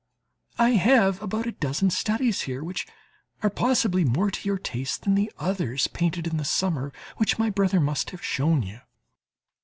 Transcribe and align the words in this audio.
I 0.57 0.71
still 0.79 0.95
have 0.95 1.21
about 1.21 1.45
a 1.45 1.51
dozen 1.51 1.91
studies 1.91 2.41
here, 2.49 2.63
which 2.63 2.87
are 3.43 3.51
possibly 3.51 4.03
more 4.03 4.31
to 4.31 4.49
your 4.49 4.57
taste 4.57 5.03
than 5.03 5.13
the 5.13 5.31
others 5.37 5.85
painted 5.89 6.25
in 6.25 6.37
the 6.37 6.43
summer, 6.43 6.91
which 7.17 7.37
my 7.37 7.51
brother 7.51 7.79
must 7.79 8.09
have 8.09 8.25
shown 8.25 8.63
you. 8.63 8.81